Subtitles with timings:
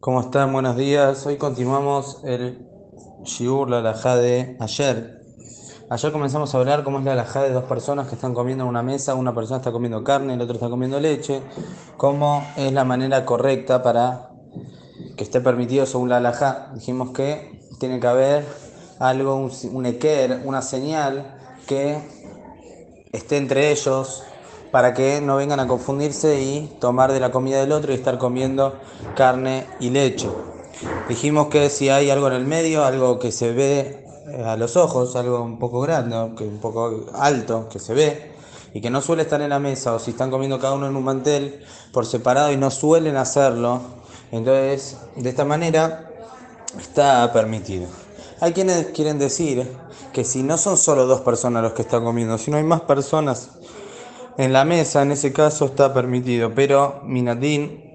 [0.00, 0.50] ¿Cómo están?
[0.50, 1.26] Buenos días.
[1.26, 2.66] Hoy continuamos el
[3.22, 5.20] Shiur, la alajá de ayer.
[5.90, 8.70] Ayer comenzamos a hablar cómo es la alajá de dos personas que están comiendo en
[8.70, 9.14] una mesa.
[9.14, 11.42] Una persona está comiendo carne, el otro está comiendo leche.
[11.98, 14.30] Cómo es la manera correcta para
[15.18, 16.70] que esté permitido según la alajá.
[16.72, 18.46] Dijimos que tiene que haber
[19.00, 21.36] algo, un, un eker, una señal
[21.66, 21.98] que
[23.12, 24.24] esté entre ellos
[24.70, 28.18] para que no vengan a confundirse y tomar de la comida del otro y estar
[28.18, 28.74] comiendo
[29.16, 30.28] carne y leche.
[31.08, 34.76] Dijimos que si hay algo en el medio, algo que se ve eh, a los
[34.76, 38.30] ojos, algo un poco grande, que un poco alto, que se ve
[38.72, 40.94] y que no suele estar en la mesa, o si están comiendo cada uno en
[40.94, 43.80] un mantel por separado y no suelen hacerlo,
[44.30, 46.08] entonces de esta manera
[46.78, 47.88] está permitido.
[48.40, 49.70] Hay quienes quieren decir
[50.12, 52.82] que si no son solo dos personas los que están comiendo, si no hay más
[52.82, 53.50] personas
[54.38, 57.90] en la mesa, en ese caso está permitido, pero minatín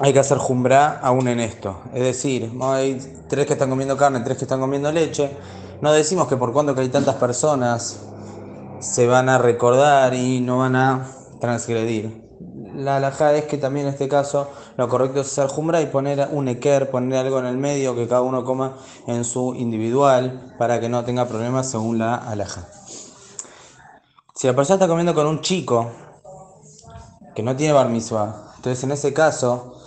[0.00, 1.80] hay que hacer jumbra aún en esto.
[1.92, 2.98] Es decir, hay
[3.28, 5.30] tres que están comiendo carne, tres que están comiendo leche.
[5.80, 8.00] No decimos que por cuanto que hay tantas personas
[8.80, 11.06] se van a recordar y no van a
[11.40, 12.24] transgredir.
[12.74, 16.28] La alhaja es que también en este caso lo correcto es hacer jumbra y poner
[16.32, 20.80] un eker, poner algo en el medio que cada uno coma en su individual para
[20.80, 22.66] que no tenga problemas según la alhaja.
[24.44, 25.90] Si la persona está comiendo con un chico
[27.34, 29.80] que no tiene bar mitzvah, entonces en ese caso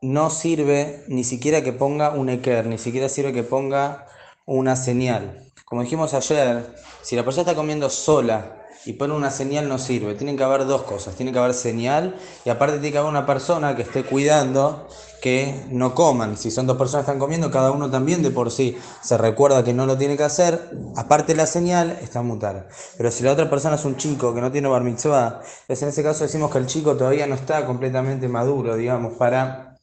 [0.00, 4.06] no sirve ni siquiera que ponga un eker, ni siquiera sirve que ponga
[4.46, 5.50] una señal.
[5.64, 10.14] Como dijimos ayer, si la persona está comiendo sola y pone una señal no sirve.
[10.14, 11.14] Tienen que haber dos cosas.
[11.14, 14.88] Tiene que haber señal y aparte tiene que haber una persona que esté cuidando
[15.20, 16.36] que no coman.
[16.36, 19.64] Si son dos personas que están comiendo, cada uno también de por sí se recuerda
[19.64, 20.70] que no lo tiene que hacer.
[20.96, 22.68] Aparte la señal, está mutar.
[22.96, 25.88] Pero si la otra persona es un chico que no tiene bar mitzvah, entonces en
[25.88, 29.76] ese caso decimos que el chico todavía no está completamente maduro, digamos, para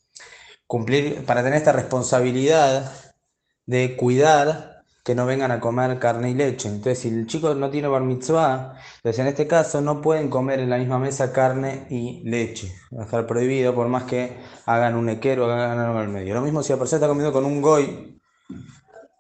[0.68, 2.92] cumplir, para tener esta responsabilidad
[3.66, 4.75] de cuidar
[5.06, 6.68] que no vengan a comer carne y leche.
[6.68, 10.60] Entonces, si el chico no tiene bar mitzvah, entonces en este caso no pueden comer
[10.60, 12.74] en la misma mesa carne y leche.
[12.92, 14.36] Va a estar prohibido por más que
[14.66, 16.34] hagan un equero o hagan algo al medio.
[16.34, 18.20] Lo mismo si la persona está comiendo con un goy,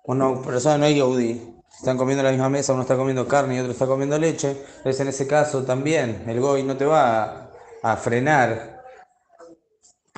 [0.06, 3.58] una persona no hay yehudi, están comiendo en la misma mesa, uno está comiendo carne
[3.58, 7.52] y otro está comiendo leche, entonces en ese caso también el goy no te va
[7.84, 8.75] a frenar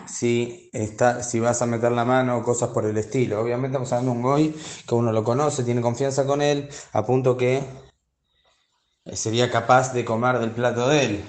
[0.07, 3.41] si, está, si vas a meter la mano o cosas por el estilo.
[3.41, 4.56] Obviamente estamos hablando de un goy
[4.88, 7.63] que uno lo conoce, tiene confianza con él, a punto que
[9.13, 11.25] sería capaz de comer del plato de él.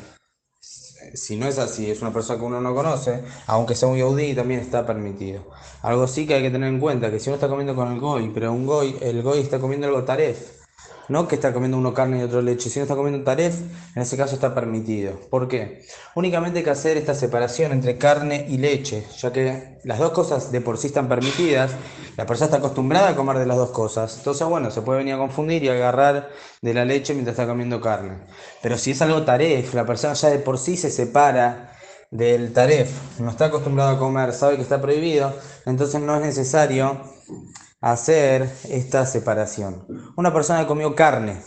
[1.15, 4.35] Si no es así, es una persona que uno no conoce, aunque sea un yaudí,
[4.35, 5.43] también está permitido.
[5.83, 8.01] Algo sí que hay que tener en cuenta, que si uno está comiendo con el
[8.01, 10.58] goy, pero un goy, el goy está comiendo algo taref,
[11.09, 13.61] no que está comiendo uno carne y otro leche, si no está comiendo taref,
[13.95, 15.19] en ese caso está permitido.
[15.31, 15.85] ¿Por qué?
[16.15, 20.53] Únicamente hay que hacer esta separación entre carne y leche, ya que las dos cosas
[20.53, 21.73] de por sí están permitidas,
[22.17, 25.15] la persona está acostumbrada a comer de las dos cosas, entonces bueno, se puede venir
[25.15, 26.29] a confundir y agarrar
[26.61, 28.19] de la leche mientras está comiendo carne.
[28.63, 31.73] Pero si es algo taref, la persona ya de por sí se separa
[32.11, 35.35] del taref, no está acostumbrado a comer, sabe que está prohibido,
[35.67, 37.01] entonces no es necesario
[37.81, 39.87] hacer esta separación.
[40.17, 41.41] Una persona que comió carne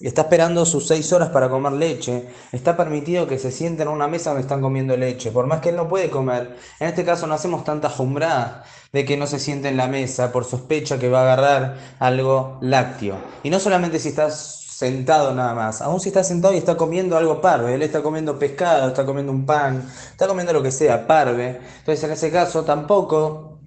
[0.00, 3.88] y está esperando sus seis horas para comer leche, está permitido que se siente en
[3.88, 6.56] una mesa donde están comiendo leche, por más que él no puede comer.
[6.78, 8.62] En este caso no hacemos tanta jumbrada
[8.92, 12.58] de que no se siente en la mesa por sospecha que va a agarrar algo
[12.60, 13.16] lácteo.
[13.42, 17.16] Y no solamente si estás sentado nada más, aún si está sentado y está comiendo
[17.16, 21.08] algo parve, él está comiendo pescado, está comiendo un pan, está comiendo lo que sea,
[21.08, 21.60] parve.
[21.80, 23.58] Entonces en ese caso tampoco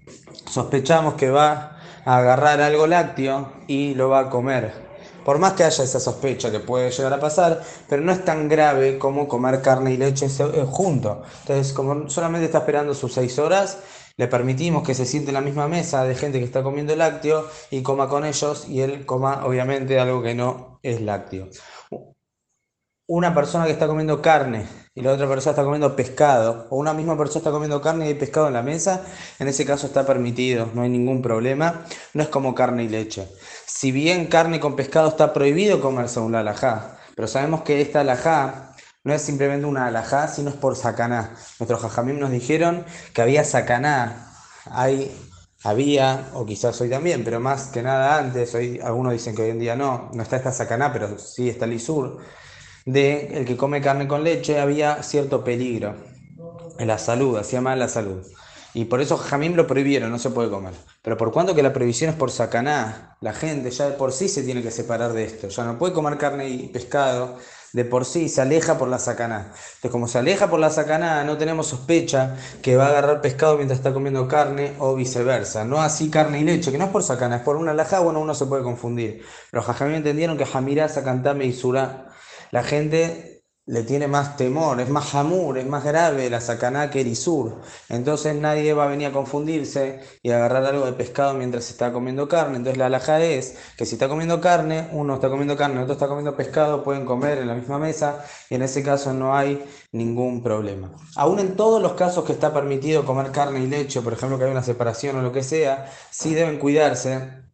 [0.49, 1.70] sospechamos que va
[2.05, 4.91] agarrar algo lácteo y lo va a comer.
[5.25, 8.49] Por más que haya esa sospecha que puede llegar a pasar, pero no es tan
[8.49, 11.21] grave como comer carne y leche eh, junto.
[11.41, 13.77] Entonces, como solamente está esperando sus seis horas,
[14.17, 17.47] le permitimos que se siente en la misma mesa de gente que está comiendo lácteo
[17.69, 21.49] y coma con ellos y él coma obviamente algo que no es lácteo.
[23.13, 26.93] Una persona que está comiendo carne y la otra persona está comiendo pescado, o una
[26.93, 29.03] misma persona está comiendo carne y hay pescado en la mesa,
[29.37, 33.27] en ese caso está permitido, no hay ningún problema, no es como carne y leche.
[33.65, 37.99] Si bien carne con pescado está prohibido comer según la alajá, pero sabemos que esta
[37.99, 41.35] alajá no es simplemente una alajá, sino es por sacaná.
[41.59, 44.31] Nuestros jajamim nos dijeron que había sacaná,
[44.67, 45.13] hay,
[45.65, 49.49] había, o quizás hoy también, pero más que nada antes, hoy algunos dicen que hoy
[49.49, 52.21] en día no, no está esta sacaná, pero sí está el isur
[52.85, 55.95] de el que come carne con leche había cierto peligro
[56.79, 58.25] en la salud, hacía mal la salud.
[58.73, 60.73] Y por eso Jamín lo prohibieron, no se puede comer.
[61.01, 64.29] Pero por cuanto que la prohibición es por sacaná, la gente ya de por sí
[64.29, 65.49] se tiene que separar de esto.
[65.49, 67.37] Ya no puede comer carne y pescado
[67.73, 69.47] de por sí se aleja por la sacaná.
[69.53, 73.55] Entonces, como se aleja por la sacaná, no tenemos sospecha que va a agarrar pescado
[73.55, 75.63] mientras está comiendo carne o viceversa.
[75.63, 78.19] No así carne y leche, que no es por sacaná, es por una alajá, bueno,
[78.19, 79.23] uno se puede confundir.
[79.49, 82.07] Pero Jajamí entendieron que Jamirá, Sakantame y Surá,
[82.51, 83.31] la gente
[83.67, 87.61] le tiene más temor, es más hamur, es más grave la sacaná que el isur.
[87.89, 91.93] Entonces nadie va a venir a confundirse y a agarrar algo de pescado mientras está
[91.93, 92.57] comiendo carne.
[92.57, 96.07] Entonces la alhaja es que si está comiendo carne, uno está comiendo carne, otro está
[96.07, 100.43] comiendo pescado, pueden comer en la misma mesa y en ese caso no hay ningún
[100.43, 100.91] problema.
[101.15, 104.45] Aún en todos los casos que está permitido comer carne y leche, por ejemplo que
[104.45, 107.50] hay una separación o lo que sea, sí deben cuidarse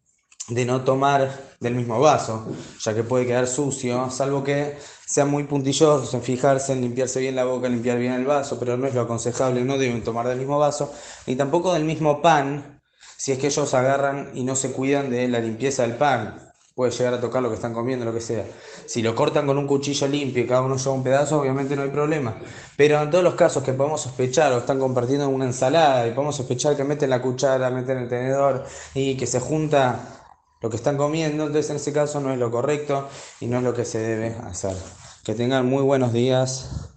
[0.48, 1.30] de no tomar
[1.60, 2.46] del mismo vaso,
[2.80, 7.36] ya que puede quedar sucio, salvo que sean muy puntillosos en fijarse en limpiarse bien
[7.36, 10.38] la boca, limpiar bien el vaso, pero no es lo aconsejable, no deben tomar del
[10.38, 10.92] mismo vaso,
[11.26, 12.80] ni tampoco del mismo pan,
[13.16, 16.44] si es que ellos agarran y no se cuidan de la limpieza del pan.
[16.74, 18.44] Puede llegar a tocar lo que están comiendo, lo que sea.
[18.86, 21.82] Si lo cortan con un cuchillo limpio y cada uno lleva un pedazo, obviamente no
[21.82, 22.36] hay problema.
[22.76, 26.36] Pero en todos los casos que podemos sospechar o están compartiendo una ensalada y podemos
[26.36, 28.64] sospechar que meten la cuchara, meten el tenedor
[28.94, 30.18] y que se junta
[30.60, 33.08] lo que están comiendo, entonces en ese caso no es lo correcto
[33.40, 34.76] y no es lo que se debe hacer.
[35.24, 36.90] Que tengan muy buenos días.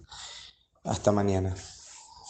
[0.84, 1.54] Hasta mañana.